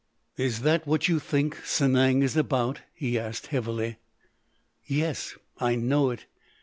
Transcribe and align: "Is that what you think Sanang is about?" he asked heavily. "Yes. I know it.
"Is 0.35 0.61
that 0.61 0.87
what 0.87 1.07
you 1.07 1.19
think 1.19 1.57
Sanang 1.57 2.23
is 2.23 2.35
about?" 2.35 2.79
he 2.91 3.19
asked 3.19 3.45
heavily. 3.45 3.97
"Yes. 4.87 5.37
I 5.59 5.75
know 5.75 6.09
it. 6.09 6.25